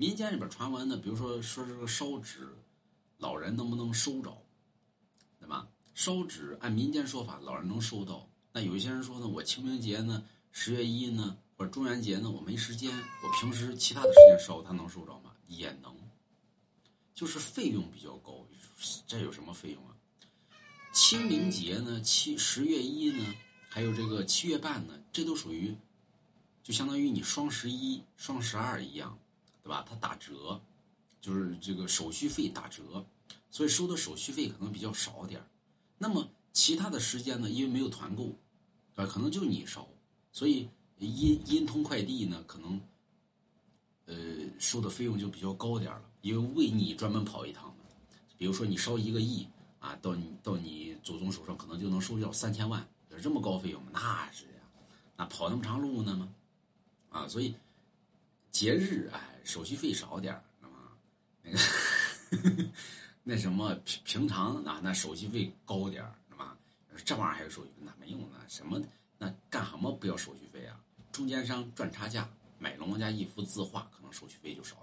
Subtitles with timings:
[0.00, 2.48] 民间里边传闻呢，比如说说这个烧纸，
[3.18, 4.40] 老人能不能收着，
[5.40, 5.68] 对吧？
[5.92, 8.28] 烧纸按民间说法，老人能收到。
[8.52, 15.32] 那有一些人说呢，我清明节呢，十月一呢，或者中元节呢，我没时间，我平时其他的时间烧，他能收着吗？
[15.48, 15.92] 也能，
[17.12, 18.46] 就是费用比较高。
[19.08, 19.96] 这有什么费用啊？
[20.92, 23.34] 清明节呢，七十月一呢，
[23.68, 25.76] 还有这个七月半呢，这都属于，
[26.62, 29.18] 就相当于你双十一、双十二一样，
[29.68, 29.84] 对吧？
[29.86, 30.58] 它打折，
[31.20, 33.04] 就是这个手续费打折，
[33.50, 35.42] 所以收的手续费可能比较少点
[35.98, 38.34] 那么其他的时间呢，因为没有团购，
[38.94, 39.86] 啊，可能就你烧，
[40.32, 42.80] 所以阴阴通快递呢，可能，
[44.06, 44.16] 呃，
[44.58, 47.84] 收的费用就比较高点了，因为为你专门跑一趟的。
[48.38, 49.46] 比如说你烧一个亿
[49.80, 53.82] 啊，到你到你祖宗手上可能就能收掉三千万，有这么高费用？
[53.92, 54.62] 那是呀，
[55.14, 56.34] 那跑那么长路呢吗？
[57.10, 57.54] 啊，所以
[58.50, 60.74] 节日哎，手续费少点儿，那么
[61.42, 61.58] 那个
[63.22, 66.54] 那什么平平常啊，那手续费高点儿，是吧？
[67.02, 68.78] 这玩意儿还有手续费，那没用那什么
[69.16, 70.78] 那干什么不要手续费啊？
[71.10, 74.77] 中间商赚差价，买龙王家一幅字画，可能手续费就少。